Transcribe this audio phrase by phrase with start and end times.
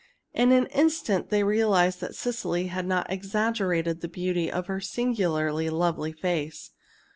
[0.33, 5.69] In an instant they realized that Cecily had not exaggerated the beauty of her singularly
[5.69, 6.71] lovely face.